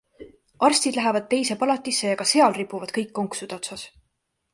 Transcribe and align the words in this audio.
Arstid 0.67 0.95
lähevad 0.99 1.27
teise 1.33 1.57
palatisse 1.63 2.07
ja 2.11 2.15
ka 2.21 2.27
seal 2.31 2.57
ripuvad 2.57 2.95
kõik 2.97 3.13
konksude 3.21 3.57
otsas. 3.59 3.85